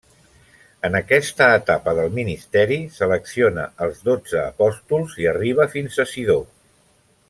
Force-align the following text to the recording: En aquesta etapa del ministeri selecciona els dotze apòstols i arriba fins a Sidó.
En 0.87 0.95
aquesta 0.99 1.49
etapa 1.57 1.93
del 1.99 2.09
ministeri 2.15 2.79
selecciona 2.97 3.69
els 3.87 4.03
dotze 4.11 4.43
apòstols 4.49 5.17
i 5.25 5.33
arriba 5.37 5.73
fins 5.79 6.05
a 6.05 6.09
Sidó. 6.15 6.45